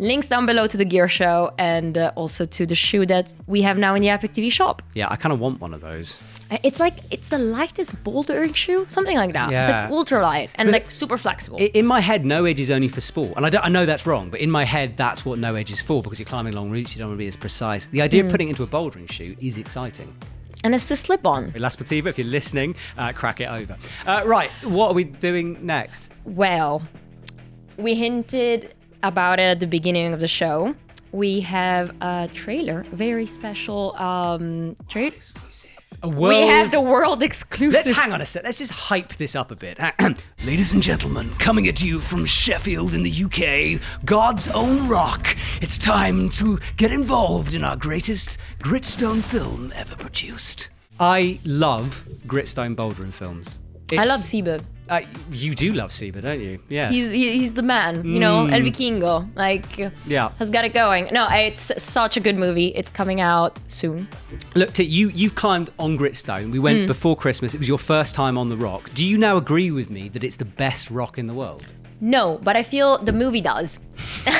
Links 0.00 0.28
down 0.28 0.46
below 0.46 0.66
to 0.66 0.78
the 0.78 0.84
gear 0.86 1.08
show 1.08 1.52
and 1.58 1.98
uh, 1.98 2.10
also 2.16 2.46
to 2.46 2.64
the 2.64 2.74
shoe 2.74 3.04
that 3.04 3.34
we 3.46 3.60
have 3.60 3.76
now 3.76 3.94
in 3.94 4.00
the 4.00 4.08
Epic 4.08 4.32
TV 4.32 4.50
shop. 4.50 4.80
Yeah, 4.94 5.08
I 5.10 5.16
kind 5.16 5.30
of 5.30 5.40
want 5.40 5.60
one 5.60 5.74
of 5.74 5.82
those. 5.82 6.16
Uh, 6.50 6.56
It's 6.62 6.80
like 6.80 6.94
it's 7.10 7.28
the 7.28 7.36
lightest 7.36 7.94
bouldering 8.02 8.54
shoe, 8.56 8.86
something 8.88 9.14
like 9.18 9.34
that. 9.34 9.50
Yeah. 9.52 9.60
It's 9.60 9.70
like 9.70 9.90
ultra 9.90 10.22
light 10.22 10.48
and 10.54 10.72
like 10.72 10.90
super 10.90 11.18
flexible. 11.18 11.58
In 11.58 11.84
my 11.84 12.00
head, 12.00 12.24
no 12.24 12.46
edge 12.46 12.58
is 12.60 12.70
only 12.70 12.88
for 12.88 13.02
sport, 13.02 13.34
and 13.36 13.44
I, 13.44 13.50
don't, 13.50 13.62
I 13.62 13.68
know 13.68 13.84
that's 13.84 14.06
wrong. 14.06 14.30
But 14.30 14.40
in 14.40 14.50
my 14.50 14.64
head, 14.64 14.96
that's 14.96 15.26
what 15.26 15.38
no 15.38 15.54
edge 15.54 15.70
is 15.70 15.82
for 15.82 16.02
because 16.02 16.18
you're 16.18 16.24
climbing 16.34 16.54
long 16.54 16.70
routes. 16.70 16.94
You 16.96 17.00
don't 17.00 17.08
want 17.08 17.18
to 17.18 17.24
be 17.24 17.28
as 17.28 17.36
precise. 17.36 17.84
The 17.86 18.00
idea 18.00 18.24
of 18.24 18.30
putting 18.30 18.48
it 18.48 18.52
into 18.52 18.62
a 18.62 18.66
bouldering 18.66 19.10
shoe 19.12 19.36
is 19.38 19.58
exciting. 19.58 20.16
and 20.64 20.74
it's 20.74 20.88
the 20.88 20.96
slip 20.96 21.26
on. 21.26 21.52
La 21.56 21.68
Sportiva, 21.68 22.06
if 22.06 22.16
you're 22.16 22.26
listening, 22.26 22.74
uh, 22.96 23.12
crack 23.12 23.40
it 23.40 23.50
over. 23.50 23.76
Uh, 24.06 24.22
right, 24.24 24.50
what 24.62 24.88
are 24.88 24.94
we 24.94 25.04
doing 25.04 25.58
next? 25.60 26.08
Well, 26.24 26.80
we 27.76 27.94
hinted 27.94 28.74
about 29.02 29.38
it 29.38 29.44
at 29.44 29.60
the 29.60 29.66
beginning 29.66 30.12
of 30.12 30.20
the 30.20 30.28
show. 30.28 30.74
We 31.12 31.40
have 31.40 31.94
a 32.00 32.28
trailer, 32.32 32.84
very 32.92 33.26
special 33.26 33.96
um 33.96 34.76
trailer. 34.88 35.16
A 36.02 36.08
We 36.08 36.40
have 36.40 36.70
the 36.70 36.80
world 36.80 37.22
exclusive. 37.22 37.84
Let's 37.84 37.98
hang 37.98 38.12
on 38.12 38.22
a 38.22 38.26
sec. 38.26 38.42
Let's 38.42 38.56
just 38.56 38.70
hype 38.70 39.16
this 39.16 39.36
up 39.36 39.50
a 39.50 39.56
bit. 39.56 39.78
Ladies 40.46 40.72
and 40.72 40.82
gentlemen, 40.82 41.28
coming 41.38 41.68
at 41.68 41.82
you 41.82 42.00
from 42.00 42.24
Sheffield 42.24 42.94
in 42.94 43.02
the 43.02 43.24
UK, 43.24 43.82
God's 44.06 44.48
own 44.48 44.88
rock. 44.88 45.36
It's 45.60 45.76
time 45.76 46.30
to 46.30 46.58
get 46.78 46.90
involved 46.90 47.52
in 47.52 47.62
our 47.62 47.76
greatest 47.76 48.38
Gritstone 48.60 49.22
film 49.22 49.72
ever 49.74 49.94
produced. 49.94 50.70
I 50.98 51.38
love 51.44 52.02
Gritstone 52.26 52.74
bouldering 52.74 53.12
films. 53.12 53.60
I 53.92 54.04
love 54.04 54.20
Siba. 54.20 54.62
Uh, 54.90 55.00
you 55.30 55.54
do 55.54 55.70
love 55.70 55.92
Seba, 55.92 56.20
don't 56.20 56.40
you? 56.40 56.58
Yes. 56.68 56.90
He's 56.92 57.08
he's 57.10 57.54
the 57.54 57.62
man, 57.62 58.04
you 58.04 58.18
know, 58.18 58.46
El 58.46 58.60
Vikingo. 58.60 59.28
Like, 59.36 59.66
Mm. 59.76 59.92
Yeah. 60.06 60.30
has 60.40 60.50
got 60.50 60.64
it 60.64 60.74
going. 60.74 61.08
No, 61.12 61.28
it's 61.30 61.70
such 61.80 62.16
a 62.16 62.20
good 62.20 62.36
movie. 62.36 62.68
It's 62.74 62.90
coming 62.90 63.20
out 63.20 63.58
soon. 63.68 64.08
Look, 64.56 64.70
at 64.80 64.86
you. 64.86 65.08
You've 65.10 65.36
climbed 65.36 65.70
on 65.78 65.96
Gritstone. 65.96 66.50
We 66.50 66.58
went 66.58 66.80
Hmm. 66.80 66.86
before 66.86 67.16
Christmas. 67.16 67.54
It 67.54 67.58
was 67.58 67.68
your 67.68 67.78
first 67.78 68.14
time 68.16 68.36
on 68.36 68.48
the 68.48 68.56
rock. 68.56 68.90
Do 68.94 69.06
you 69.06 69.16
now 69.16 69.36
agree 69.36 69.70
with 69.70 69.90
me 69.90 70.08
that 70.08 70.24
it's 70.24 70.36
the 70.36 70.44
best 70.44 70.90
rock 70.90 71.18
in 71.18 71.26
the 71.28 71.34
world? 71.34 71.64
No, 72.00 72.40
but 72.42 72.56
I 72.56 72.62
feel 72.64 72.98
the 72.98 73.12
movie 73.12 73.40
does. 73.42 73.78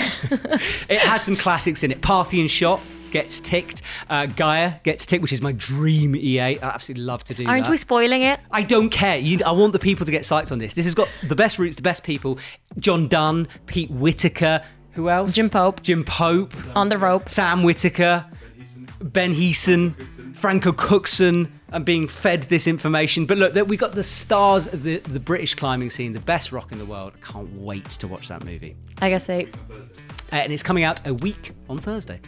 It 0.88 0.98
has 1.00 1.22
some 1.22 1.36
classics 1.36 1.82
in 1.82 1.90
it. 1.92 2.00
Parthian 2.02 2.48
Shot 2.48 2.80
gets 3.10 3.40
ticked. 3.40 3.82
Uh, 4.08 4.26
Gaia 4.26 4.74
gets 4.82 5.06
ticked, 5.06 5.22
which 5.22 5.32
is 5.32 5.40
my 5.40 5.52
dream 5.52 6.14
E8. 6.14 6.62
I 6.62 6.66
absolutely 6.66 7.04
love 7.04 7.24
to 7.24 7.34
do 7.34 7.46
Aren't 7.46 7.64
that. 7.64 7.70
we 7.70 7.76
spoiling 7.76 8.22
it? 8.22 8.40
I 8.50 8.62
don't 8.62 8.90
care. 8.90 9.16
You, 9.18 9.40
I 9.44 9.52
want 9.52 9.72
the 9.72 9.78
people 9.78 10.06
to 10.06 10.12
get 10.12 10.22
psyched 10.22 10.52
on 10.52 10.58
this. 10.58 10.74
This 10.74 10.84
has 10.86 10.94
got 10.94 11.08
the 11.28 11.34
best 11.34 11.58
routes, 11.58 11.76
the 11.76 11.82
best 11.82 12.02
people. 12.04 12.38
John 12.78 13.08
Dunn, 13.08 13.48
Pete 13.66 13.90
Whittaker. 13.90 14.62
Who 14.92 15.08
else? 15.08 15.34
Jim 15.34 15.50
Pope. 15.50 15.82
Jim 15.82 16.04
Pope. 16.04 16.54
On 16.76 16.88
the 16.88 16.98
rope. 16.98 17.28
Sam 17.28 17.62
Whitaker. 17.62 18.26
Ben 19.00 19.34
Heason. 19.34 19.94
Franco 20.34 20.72
Cookson. 20.72 21.52
I'm 21.72 21.84
being 21.84 22.08
fed 22.08 22.44
this 22.44 22.66
information. 22.66 23.26
But 23.26 23.38
look, 23.38 23.52
that 23.54 23.68
we 23.68 23.76
got 23.76 23.92
the 23.92 24.02
stars 24.02 24.66
of 24.66 24.82
the, 24.82 24.98
the 24.98 25.20
British 25.20 25.54
climbing 25.54 25.90
scene, 25.90 26.12
the 26.12 26.20
best 26.20 26.50
rock 26.50 26.72
in 26.72 26.78
the 26.78 26.84
world. 26.86 27.12
I 27.22 27.32
can't 27.32 27.52
wait 27.54 27.84
to 27.90 28.08
watch 28.08 28.28
that 28.28 28.44
movie. 28.44 28.76
I 29.00 29.10
guess 29.10 29.30
I. 29.30 29.46
Uh, 30.32 30.36
and 30.36 30.52
it's 30.52 30.62
coming 30.62 30.84
out 30.84 31.06
a 31.06 31.14
week 31.14 31.52
on 31.68 31.78
Thursday. 31.78 32.20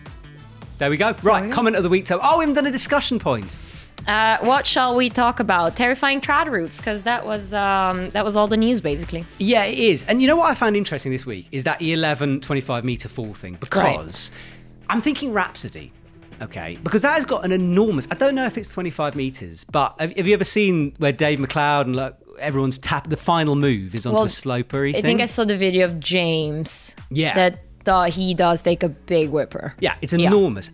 There 0.78 0.90
we 0.90 0.96
go. 0.96 1.14
Right, 1.22 1.50
comment 1.52 1.76
of 1.76 1.82
the 1.82 1.88
week. 1.88 2.06
So, 2.06 2.18
oh, 2.22 2.38
we 2.38 2.42
haven't 2.42 2.54
done 2.56 2.66
a 2.66 2.70
discussion 2.70 3.18
point. 3.18 3.56
Uh, 4.06 4.38
what 4.40 4.66
shall 4.66 4.96
we 4.96 5.08
talk 5.08 5.38
about? 5.38 5.76
Terrifying 5.76 6.20
trad 6.20 6.50
routes, 6.50 6.78
because 6.78 7.04
that 7.04 7.24
was 7.24 7.54
um, 7.54 8.10
that 8.10 8.24
was 8.24 8.34
all 8.34 8.48
the 8.48 8.56
news 8.56 8.80
basically. 8.80 9.24
Yeah, 9.38 9.64
it 9.64 9.78
is. 9.78 10.04
And 10.04 10.20
you 10.20 10.26
know 10.26 10.36
what 10.36 10.50
I 10.50 10.54
found 10.54 10.76
interesting 10.76 11.12
this 11.12 11.24
week 11.24 11.46
is 11.52 11.64
that 11.64 11.78
E11 11.78 12.42
25 12.42 12.84
meter 12.84 13.08
fall 13.08 13.32
thing 13.32 13.56
because 13.60 14.32
I'm 14.88 15.00
thinking 15.00 15.32
Rhapsody. 15.32 15.92
Okay, 16.40 16.76
because 16.82 17.02
that 17.02 17.14
has 17.14 17.24
got 17.24 17.44
an 17.44 17.52
enormous. 17.52 18.08
I 18.10 18.16
don't 18.16 18.34
know 18.34 18.46
if 18.46 18.58
it's 18.58 18.70
25 18.70 19.14
meters, 19.14 19.62
but 19.70 19.94
have, 20.00 20.12
have 20.16 20.26
you 20.26 20.34
ever 20.34 20.42
seen 20.42 20.94
where 20.98 21.12
Dave 21.12 21.38
MacLeod 21.38 21.86
and 21.86 21.94
like 21.94 22.16
everyone's 22.40 22.78
tap 22.78 23.08
the 23.08 23.16
final 23.16 23.54
move 23.54 23.94
is 23.94 24.04
onto 24.06 24.16
Well, 24.16 24.24
a 24.24 24.28
slopery 24.28 24.90
I 24.90 24.92
thing? 24.94 25.02
think 25.02 25.20
I 25.20 25.26
saw 25.26 25.44
the 25.44 25.56
video 25.56 25.84
of 25.84 26.00
James. 26.00 26.96
Yeah. 27.10 27.34
That 27.34 27.60
thought 27.84 28.10
he 28.10 28.34
does 28.34 28.62
take 28.62 28.82
a 28.82 28.88
big 28.88 29.30
whipper. 29.30 29.74
Yeah, 29.80 29.94
it's 30.00 30.12
Yeah. 30.12 30.28
enormous. 30.28 30.70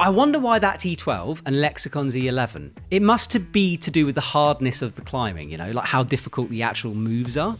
I 0.00 0.08
wonder 0.08 0.38
why 0.38 0.58
that's 0.58 0.84
E12 0.84 1.42
and 1.44 1.56
Lexicon's 1.56 2.14
E11. 2.16 2.70
It 2.90 3.02
must 3.02 3.52
be 3.52 3.76
to 3.76 3.90
do 3.90 4.06
with 4.06 4.14
the 4.14 4.20
hardness 4.22 4.80
of 4.82 4.94
the 4.94 5.02
climbing, 5.02 5.50
you 5.50 5.58
know, 5.58 5.70
like 5.70 5.86
how 5.86 6.02
difficult 6.02 6.48
the 6.48 6.62
actual 6.62 6.94
moves 6.94 7.36
are. 7.36 7.56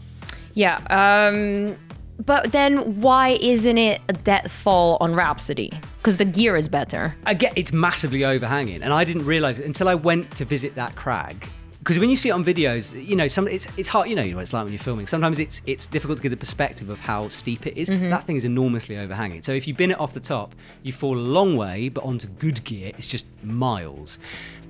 Yeah. 0.55 0.77
Um, 0.89 1.77
but 2.25 2.51
then 2.51 3.01
why 3.01 3.37
isn't 3.41 3.77
it 3.77 4.01
a 4.09 4.13
death 4.13 4.51
fall 4.51 4.97
on 4.99 5.15
Rhapsody? 5.15 5.71
Because 5.97 6.17
the 6.17 6.25
gear 6.25 6.55
is 6.57 6.67
better. 6.69 7.15
I 7.25 7.33
get 7.33 7.53
it's 7.55 7.71
massively 7.71 8.25
overhanging, 8.25 8.81
and 8.83 8.91
I 8.93 9.03
didn't 9.03 9.25
realize 9.25 9.59
it 9.59 9.65
until 9.65 9.87
I 9.87 9.95
went 9.95 10.31
to 10.37 10.45
visit 10.45 10.75
that 10.75 10.95
crag. 10.95 11.47
Because 11.83 11.99
when 11.99 12.09
you 12.09 12.15
see 12.15 12.29
it 12.29 12.31
on 12.31 12.45
videos, 12.45 12.93
you 13.05 13.17
know, 13.17 13.27
some 13.27 13.45
it's 13.45 13.67
it's 13.75 13.89
hard. 13.89 14.07
You 14.07 14.15
know, 14.15 14.23
what 14.35 14.41
it's 14.41 14.53
like 14.53 14.63
when 14.63 14.71
you're 14.71 14.79
filming. 14.79 15.05
Sometimes 15.05 15.37
it's 15.37 15.61
it's 15.65 15.85
difficult 15.85 16.17
to 16.19 16.23
get 16.23 16.29
the 16.29 16.37
perspective 16.37 16.89
of 16.89 16.97
how 16.97 17.27
steep 17.27 17.67
it 17.67 17.77
is. 17.77 17.89
That 17.89 18.25
thing 18.25 18.37
is 18.37 18.45
enormously 18.45 18.97
overhanging. 18.97 19.41
So 19.41 19.51
if 19.51 19.67
you 19.67 19.73
bin 19.73 19.91
it 19.91 19.99
off 19.99 20.13
the 20.13 20.21
top, 20.21 20.55
you 20.83 20.93
fall 20.93 21.17
a 21.17 21.19
long 21.19 21.57
way, 21.57 21.89
but 21.89 22.05
onto 22.05 22.27
good 22.27 22.63
gear, 22.63 22.93
it's 22.97 23.05
just 23.05 23.25
miles. 23.43 24.17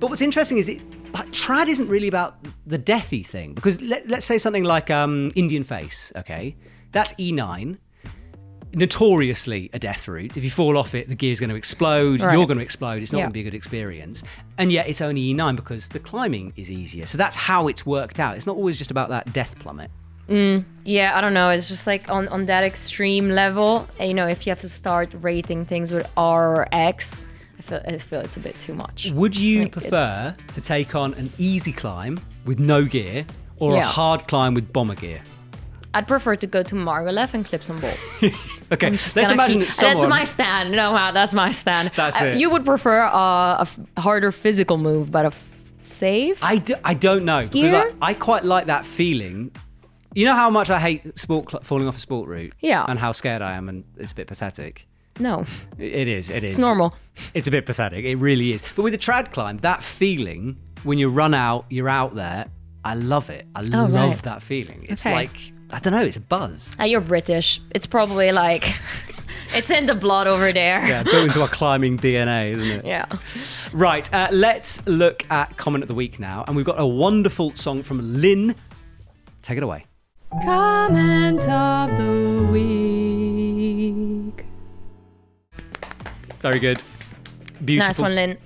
But 0.00 0.10
what's 0.10 0.22
interesting 0.22 0.58
is 0.58 0.68
it. 0.68 0.82
Like, 1.12 1.30
trad 1.30 1.68
isn't 1.68 1.86
really 1.86 2.08
about 2.08 2.38
the 2.66 2.76
deathy 2.76 3.24
thing 3.24 3.54
because 3.54 3.80
let, 3.80 4.08
let's 4.08 4.26
say 4.26 4.36
something 4.36 4.64
like 4.64 4.90
um, 4.90 5.30
Indian 5.36 5.62
face, 5.62 6.12
okay? 6.16 6.56
That's 6.90 7.12
E9 7.12 7.78
notoriously 8.76 9.70
a 9.72 9.78
death 9.78 10.06
route. 10.08 10.36
If 10.36 10.44
you 10.44 10.50
fall 10.50 10.76
off 10.78 10.94
it, 10.94 11.08
the 11.08 11.14
gear's 11.14 11.40
going 11.40 11.50
to 11.50 11.56
explode. 11.56 12.20
Right. 12.20 12.36
You're 12.36 12.46
going 12.46 12.58
to 12.58 12.64
explode. 12.64 13.02
It's 13.02 13.12
not 13.12 13.18
Yeah. 13.18 13.24
going 13.24 13.30
to 13.32 13.34
be 13.34 13.40
a 13.40 13.44
good 13.44 13.54
experience. 13.54 14.24
And 14.58 14.70
yet 14.72 14.88
it's 14.88 15.00
only 15.00 15.34
E9 15.34 15.56
because 15.56 15.88
the 15.88 15.98
climbing 16.00 16.52
is 16.56 16.70
easier. 16.70 17.06
So 17.06 17.18
that's 17.18 17.36
how 17.36 17.68
it's 17.68 17.84
worked 17.86 18.20
out. 18.20 18.36
It's 18.36 18.46
not 18.46 18.56
always 18.56 18.78
just 18.78 18.90
about 18.90 19.08
that 19.10 19.32
death 19.32 19.58
plummet. 19.58 19.90
Mm, 20.28 20.64
yeah, 20.84 21.16
I 21.16 21.20
don't 21.20 21.34
know. 21.34 21.50
It's 21.50 21.68
just 21.68 21.86
like 21.86 22.08
on, 22.10 22.28
on 22.28 22.46
that 22.46 22.64
extreme 22.64 23.28
level, 23.30 23.86
you 24.00 24.14
know, 24.14 24.26
if 24.26 24.46
you 24.46 24.50
have 24.50 24.60
to 24.60 24.68
start 24.68 25.12
rating 25.20 25.66
things 25.66 25.92
with 25.92 26.10
R 26.16 26.56
or 26.56 26.68
X, 26.72 27.20
I 27.58 27.62
feel, 27.62 27.82
I 27.86 27.98
feel 27.98 28.20
it's 28.20 28.36
a 28.36 28.40
bit 28.40 28.58
too 28.58 28.72
much. 28.74 29.10
Would 29.10 29.38
you 29.38 29.64
Like, 29.64 29.72
prefer 29.72 30.32
to 30.54 30.60
take 30.62 30.94
on 30.94 31.12
an 31.14 31.30
easy 31.36 31.72
climb 31.72 32.18
with 32.46 32.58
no 32.58 32.84
gear 32.84 33.26
or 33.58 33.76
a 33.76 33.82
hard 33.82 34.26
climb 34.26 34.54
with 34.54 34.72
bomber 34.72 34.94
gear? 34.94 35.20
I'd 35.94 36.06
prefer 36.08 36.34
to 36.36 36.46
go 36.46 36.62
to 36.62 36.74
Margalef 36.74 37.32
and 37.34 37.44
clip 37.44 37.62
some 37.62 37.80
bolts. 37.80 38.24
Okay, 38.72 38.90
let's 38.90 39.16
imagine 39.16 39.60
keep- 39.60 39.70
someone. 39.70 39.98
That's 39.98 40.10
my 40.10 40.24
stand. 40.24 40.72
No, 40.72 40.92
that's 41.12 41.34
my 41.34 41.52
stand. 41.52 41.90
That's 41.94 42.20
Uh, 42.20 42.24
it. 42.26 42.38
You 42.38 42.48
would 42.50 42.64
prefer 42.64 43.02
uh, 43.02 43.58
a 43.58 43.60
f- 43.60 43.78
harder 43.98 44.32
physical 44.32 44.78
move, 44.78 45.10
but 45.10 45.24
a 45.26 45.28
f- 45.28 45.52
save? 45.82 46.38
I, 46.42 46.56
do, 46.56 46.74
I 46.82 46.94
don't 46.94 47.24
know 47.26 47.42
because? 47.46 47.92
I, 48.02 48.10
I 48.10 48.14
quite 48.14 48.42
like 48.44 48.66
that 48.66 48.86
feeling. 48.86 49.50
You 50.14 50.24
know 50.24 50.34
how 50.34 50.48
much 50.48 50.70
I 50.70 50.80
hate 50.80 51.18
sport 51.18 51.50
cl- 51.50 51.62
falling 51.62 51.86
off 51.86 51.96
a 51.96 52.00
sport 52.00 52.26
route, 52.28 52.54
Yeah. 52.60 52.84
and 52.88 52.98
how 52.98 53.12
scared 53.12 53.42
I 53.42 53.52
am, 53.52 53.68
and 53.68 53.84
it's 53.98 54.12
a 54.12 54.14
bit 54.14 54.28
pathetic. 54.28 54.86
no, 55.20 55.44
It- 55.78 56.08
is. 56.08 56.30
It 56.30 56.42
is. 56.42 56.50
it's 56.54 56.58
normal. 56.58 56.94
It's 57.34 57.46
a 57.46 57.50
bit 57.50 57.66
pathetic. 57.66 58.04
It 58.06 58.16
really 58.16 58.52
is. 58.54 58.62
But 58.76 58.82
with 58.82 58.94
a 58.94 58.98
trad 58.98 59.30
climb, 59.30 59.58
that 59.58 59.84
feeling 59.84 60.56
when 60.84 60.98
you 60.98 61.10
run 61.10 61.34
out, 61.34 61.66
you're 61.68 61.88
out 61.90 62.14
there. 62.14 62.46
I 62.84 62.94
love 62.94 63.28
it. 63.30 63.46
I 63.54 63.60
love 63.60 63.90
Oh, 63.90 63.94
right. 64.08 64.22
that 64.22 64.42
feeling. 64.42 64.86
It's 64.88 65.04
Okay. 65.06 65.14
like 65.14 65.52
I 65.70 65.78
don't 65.78 65.92
know. 65.92 66.04
It's 66.04 66.16
a 66.16 66.20
buzz. 66.20 66.76
Uh, 66.78 66.84
you're 66.84 67.00
British. 67.00 67.60
It's 67.70 67.86
probably 67.86 68.32
like, 68.32 68.74
it's 69.54 69.70
in 69.70 69.86
the 69.86 69.94
blood 69.94 70.26
over 70.26 70.52
there. 70.52 70.86
Yeah, 70.86 71.02
built 71.02 71.28
into 71.28 71.42
our 71.42 71.48
climbing 71.48 71.98
DNA, 71.98 72.52
isn't 72.52 72.70
it? 72.70 72.84
Yeah. 72.84 73.06
Right. 73.72 74.12
Uh, 74.12 74.28
let's 74.30 74.86
look 74.86 75.24
at 75.30 75.56
comment 75.56 75.82
of 75.82 75.88
the 75.88 75.94
week 75.94 76.20
now, 76.20 76.44
and 76.46 76.56
we've 76.56 76.66
got 76.66 76.80
a 76.80 76.86
wonderful 76.86 77.54
song 77.54 77.82
from 77.82 78.20
Lynn. 78.20 78.54
Take 79.42 79.56
it 79.56 79.62
away. 79.62 79.86
Comment 80.42 81.48
of 81.48 81.96
the 81.96 82.48
week. 82.52 84.44
Very 86.40 86.58
good. 86.58 86.80
Beautiful. 87.64 87.88
Nice 87.88 88.00
one, 88.00 88.14
Lynn. 88.14 88.38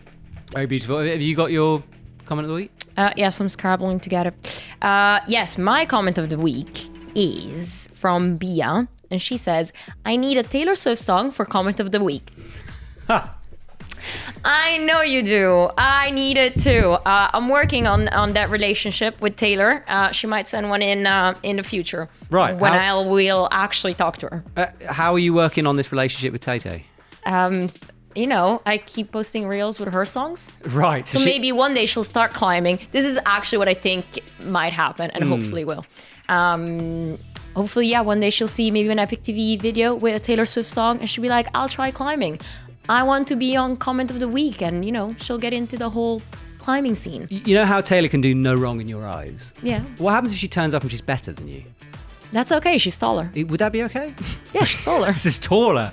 Very 0.53 0.67
beautiful. 0.67 0.99
Have 0.99 1.21
you 1.21 1.35
got 1.35 1.51
your 1.51 1.83
comment 2.27 2.45
of 2.47 2.51
the 2.51 2.55
week? 2.55 2.71
Uh, 2.97 3.13
yes, 3.17 3.41
I'm 3.41 3.49
scrabbling 3.49 4.01
together. 4.01 4.35
Uh, 4.83 5.21
yes, 5.27 5.57
my 5.59 5.85
comment 5.87 6.19
of 6.19 6.29
the 6.29 6.39
week 6.39 6.88
is 7.19 7.89
from 7.95 8.37
Bia, 8.37 8.89
and 9.11 9.21
she 9.21 9.37
says, 9.37 9.73
"I 10.05 10.17
need 10.17 10.39
a 10.39 10.43
Taylor 10.43 10.75
Swift 10.75 11.03
song 11.03 11.31
for 11.31 11.45
comment 11.45 11.81
of 11.81 11.91
the 11.91 12.01
week." 12.01 12.27
I 14.45 14.79
know 14.79 15.03
you 15.03 15.23
do. 15.23 15.71
I 15.77 16.11
need 16.11 16.37
it 16.37 16.59
too. 16.61 16.97
Uh, 17.05 17.31
I'm 17.33 17.49
working 17.49 17.87
on 17.87 18.09
on 18.09 18.33
that 18.33 18.51
relationship 18.51 19.21
with 19.21 19.37
Taylor. 19.37 19.85
Uh, 19.89 20.13
she 20.13 20.27
might 20.27 20.49
send 20.49 20.71
one 20.71 20.83
in 20.83 21.07
uh, 21.07 21.35
in 21.43 21.57
the 21.57 21.63
future. 21.63 22.09
Right, 22.31 22.57
When 22.57 22.73
I 22.73 22.93
will 22.95 23.49
actually 23.51 23.95
talk 23.95 24.19
to 24.19 24.27
her. 24.27 24.45
Uh, 24.57 24.67
how 24.87 25.15
are 25.15 25.19
you 25.19 25.35
working 25.35 25.67
on 25.67 25.77
this 25.77 25.91
relationship 25.93 26.33
with 26.33 26.43
Tay 26.43 26.85
Um, 27.25 27.69
you 28.19 28.27
know, 28.27 28.61
I 28.67 28.79
keep 28.79 29.13
posting 29.13 29.47
reels 29.47 29.79
with 29.81 29.93
her 29.93 30.05
songs. 30.05 30.53
Right. 30.65 31.07
So 31.07 31.19
maybe 31.25 31.53
one 31.53 31.73
day 31.75 31.87
she'll 31.87 32.05
start 32.05 32.33
climbing. 32.33 32.81
This 32.91 33.05
is 33.05 33.19
actually 33.25 33.59
what 33.59 33.69
I 33.69 33.75
think 33.75 34.05
might 34.45 34.73
happen, 34.73 35.11
and 35.13 35.25
hopefully 35.25 35.65
will. 35.65 35.85
Um, 36.29 37.19
hopefully, 37.55 37.87
yeah, 37.87 38.01
one 38.01 38.21
day 38.21 38.31
she'll 38.31 38.49
see 38.49 38.71
maybe 38.71 38.89
an 38.91 38.99
Epic 38.99 39.23
TV 39.23 39.61
video 39.61 39.95
with 39.95 40.15
a 40.15 40.21
Taylor 40.21 40.45
Swift 40.45 40.69
song 40.69 41.01
and 41.01 41.09
she'll 41.09 41.23
be 41.23 41.29
like, 41.29 41.49
I'll 41.55 41.69
try 41.69 41.91
climbing. 41.91 42.41
I 42.89 43.03
want 43.03 43.29
to 43.29 43.37
be 43.37 43.57
on 43.57 43.77
comment 43.77 44.11
of 44.11 44.21
the 44.21 44.29
week. 44.29 44.63
And, 44.63 44.85
you 44.85 44.93
know, 44.93 45.15
she'll 45.19 45.39
get 45.39 45.53
into 45.53 45.77
the 45.77 45.91
whole 45.91 46.23
climbing 46.59 46.95
scene. 46.95 47.27
You 47.31 47.55
know 47.55 47.65
how 47.65 47.81
Taylor 47.81 48.09
can 48.09 48.21
do 48.21 48.35
no 48.35 48.55
wrong 48.55 48.81
in 48.81 48.89
your 48.89 49.07
eyes? 49.07 49.55
Yeah. 49.63 49.81
What 49.99 50.13
happens 50.13 50.33
if 50.33 50.39
she 50.39 50.49
turns 50.49 50.75
up 50.75 50.83
and 50.83 50.91
she's 50.91 51.01
better 51.01 51.33
than 51.33 51.49
you? 51.49 51.65
That's 52.31 52.53
okay. 52.53 52.77
She's 52.79 52.99
taller. 52.99 53.31
Would 53.35 53.59
that 53.61 53.73
be 53.73 53.83
okay? 53.85 54.15
Yeah, 54.53 54.65
she's 54.65 54.83
taller. 54.83 55.07
this 55.13 55.25
is 55.27 55.39
taller. 55.39 55.93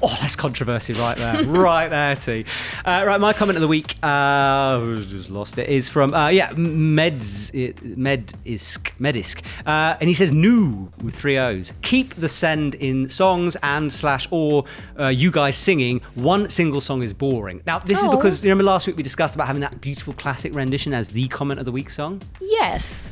Oh, 0.00 0.16
that's 0.20 0.36
controversy 0.36 0.92
right 0.92 1.16
there, 1.16 1.42
right 1.44 1.88
there, 1.88 2.14
T. 2.14 2.44
Uh, 2.84 3.02
right, 3.04 3.20
my 3.20 3.32
comment 3.32 3.56
of 3.56 3.62
the 3.62 3.66
week, 3.68 3.96
uh, 4.02 4.94
just 4.96 5.28
lost 5.28 5.58
it, 5.58 5.68
is 5.68 5.88
from 5.88 6.14
uh, 6.14 6.28
yeah, 6.28 6.50
Meds, 6.52 7.50
Medisk, 7.96 8.92
Medisk, 9.00 9.42
uh, 9.66 9.96
and 10.00 10.08
he 10.08 10.14
says 10.14 10.30
new 10.30 10.90
with 11.02 11.16
three 11.16 11.36
O's. 11.36 11.72
Keep 11.82 12.14
the 12.14 12.28
send 12.28 12.76
in 12.76 13.08
songs 13.08 13.56
and 13.64 13.92
slash 13.92 14.28
or 14.30 14.64
uh, 14.98 15.08
you 15.08 15.30
guys 15.32 15.56
singing. 15.56 16.00
One 16.14 16.48
single 16.48 16.80
song 16.80 17.02
is 17.02 17.12
boring. 17.12 17.62
Now 17.66 17.80
this 17.80 18.00
is 18.00 18.06
Oh. 18.08 18.16
because 18.16 18.44
you 18.44 18.50
remember 18.50 18.64
last 18.70 18.86
week 18.86 18.96
we 18.96 19.02
discussed 19.02 19.34
about 19.34 19.48
having 19.48 19.62
that 19.62 19.80
beautiful 19.80 20.12
classic 20.14 20.54
rendition 20.54 20.94
as 20.94 21.08
the 21.08 21.26
comment 21.28 21.58
of 21.58 21.64
the 21.66 21.72
week 21.72 21.90
song. 21.90 22.22
Yes. 22.40 23.10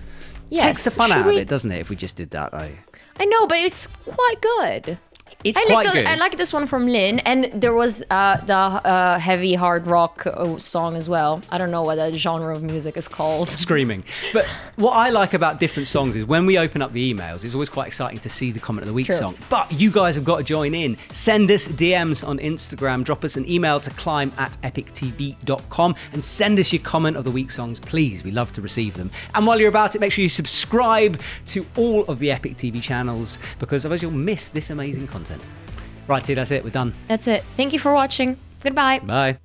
Yes. 0.50 0.64
Takes 0.66 0.84
the 0.84 0.90
fun 0.92 1.08
Should 1.08 1.16
out 1.18 1.26
we- 1.26 1.34
of 1.36 1.42
it, 1.42 1.48
doesn't 1.48 1.72
it? 1.72 1.80
If 1.80 1.88
we 1.88 1.96
just 1.96 2.14
did 2.14 2.30
that, 2.30 2.52
though. 2.52 2.70
I 3.18 3.24
know, 3.24 3.46
but 3.46 3.58
it's 3.58 3.86
quite 4.04 4.36
good. 4.40 4.98
It's 5.46 5.60
I 5.60 5.64
quite 5.66 5.74
like 5.74 5.86
the, 5.86 5.92
good. 6.00 6.06
I 6.06 6.16
like 6.16 6.36
this 6.36 6.52
one 6.52 6.66
from 6.66 6.88
Lynn, 6.88 7.20
and 7.20 7.52
there 7.54 7.72
was 7.72 8.02
uh, 8.10 8.38
the 8.38 8.52
uh, 8.54 9.16
heavy 9.20 9.54
hard 9.54 9.86
rock 9.86 10.26
uh, 10.26 10.58
song 10.58 10.96
as 10.96 11.08
well. 11.08 11.40
I 11.50 11.58
don't 11.58 11.70
know 11.70 11.82
what 11.82 11.94
that 11.96 12.14
genre 12.14 12.52
of 12.52 12.64
music 12.64 12.96
is 12.96 13.06
called. 13.06 13.48
screaming. 13.56 14.02
But 14.32 14.44
what 14.74 14.94
I 14.94 15.10
like 15.10 15.34
about 15.34 15.60
different 15.60 15.86
songs 15.86 16.16
is 16.16 16.24
when 16.24 16.46
we 16.46 16.58
open 16.58 16.82
up 16.82 16.92
the 16.92 17.14
emails, 17.14 17.44
it's 17.44 17.54
always 17.54 17.68
quite 17.68 17.86
exciting 17.86 18.18
to 18.18 18.28
see 18.28 18.50
the 18.50 18.58
comment 18.58 18.82
of 18.82 18.88
the 18.88 18.92
week 18.92 19.06
True. 19.06 19.14
song. 19.14 19.36
But 19.48 19.70
you 19.70 19.92
guys 19.92 20.16
have 20.16 20.24
got 20.24 20.38
to 20.38 20.42
join 20.42 20.74
in. 20.74 20.96
Send 21.12 21.48
us 21.52 21.68
DMs 21.68 22.26
on 22.26 22.38
Instagram, 22.38 23.04
drop 23.04 23.22
us 23.22 23.36
an 23.36 23.48
email 23.48 23.78
to 23.78 23.90
climb 23.90 24.32
at 24.38 24.60
epictv.com 24.62 25.94
and 26.12 26.24
send 26.24 26.58
us 26.58 26.72
your 26.72 26.82
comment 26.82 27.16
of 27.16 27.22
the 27.22 27.30
week 27.30 27.52
songs, 27.52 27.78
please. 27.78 28.24
We 28.24 28.32
love 28.32 28.52
to 28.54 28.62
receive 28.62 28.96
them. 28.96 29.12
And 29.36 29.46
while 29.46 29.60
you're 29.60 29.68
about 29.68 29.94
it, 29.94 30.00
make 30.00 30.10
sure 30.10 30.24
you 30.24 30.28
subscribe 30.28 31.20
to 31.46 31.64
all 31.76 32.04
of 32.06 32.18
the 32.18 32.32
Epic 32.32 32.54
TV 32.54 32.82
channels 32.82 33.38
because 33.60 33.84
otherwise 33.84 34.02
you'll 34.02 34.10
miss 34.10 34.48
this 34.48 34.70
amazing 34.70 35.06
content. 35.06 35.35
Right, 36.08 36.22
T, 36.22 36.34
that's 36.34 36.50
it. 36.50 36.64
We're 36.64 36.70
done. 36.70 36.94
That's 37.08 37.26
it. 37.26 37.44
Thank 37.56 37.72
you 37.72 37.78
for 37.78 37.92
watching. 37.92 38.38
Goodbye. 38.62 39.00
Bye. 39.00 39.38